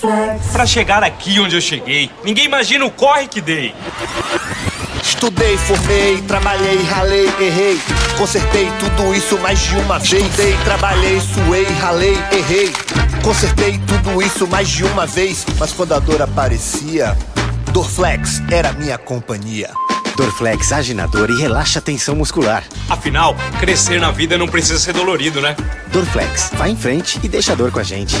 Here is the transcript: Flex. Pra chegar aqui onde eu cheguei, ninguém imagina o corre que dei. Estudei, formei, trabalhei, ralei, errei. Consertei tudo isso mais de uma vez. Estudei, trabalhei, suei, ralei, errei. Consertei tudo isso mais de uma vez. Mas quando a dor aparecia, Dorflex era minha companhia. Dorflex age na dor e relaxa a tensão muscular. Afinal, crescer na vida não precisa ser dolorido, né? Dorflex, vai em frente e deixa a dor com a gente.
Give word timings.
Flex. 0.00 0.46
Pra 0.52 0.66
chegar 0.66 1.02
aqui 1.02 1.40
onde 1.40 1.56
eu 1.56 1.60
cheguei, 1.60 2.10
ninguém 2.24 2.44
imagina 2.44 2.84
o 2.84 2.90
corre 2.90 3.26
que 3.26 3.40
dei. 3.40 3.74
Estudei, 5.02 5.56
formei, 5.56 6.20
trabalhei, 6.22 6.82
ralei, 6.82 7.26
errei. 7.40 7.80
Consertei 8.18 8.70
tudo 8.78 9.14
isso 9.14 9.38
mais 9.38 9.58
de 9.58 9.76
uma 9.76 9.98
vez. 9.98 10.12
Estudei, 10.24 10.56
trabalhei, 10.64 11.20
suei, 11.20 11.64
ralei, 11.80 12.18
errei. 12.32 12.72
Consertei 13.22 13.80
tudo 13.86 14.22
isso 14.22 14.46
mais 14.46 14.68
de 14.68 14.84
uma 14.84 15.06
vez. 15.06 15.46
Mas 15.58 15.72
quando 15.72 15.92
a 15.94 15.98
dor 15.98 16.20
aparecia, 16.20 17.16
Dorflex 17.72 18.42
era 18.50 18.72
minha 18.72 18.98
companhia. 18.98 19.70
Dorflex 20.16 20.72
age 20.72 20.94
na 20.94 21.06
dor 21.06 21.30
e 21.30 21.38
relaxa 21.38 21.78
a 21.78 21.82
tensão 21.82 22.16
muscular. 22.16 22.64
Afinal, 22.88 23.36
crescer 23.60 24.00
na 24.00 24.10
vida 24.10 24.38
não 24.38 24.48
precisa 24.48 24.78
ser 24.78 24.92
dolorido, 24.92 25.40
né? 25.40 25.54
Dorflex, 25.88 26.50
vai 26.54 26.70
em 26.70 26.76
frente 26.76 27.20
e 27.22 27.28
deixa 27.28 27.52
a 27.52 27.54
dor 27.54 27.70
com 27.70 27.78
a 27.78 27.82
gente. 27.82 28.16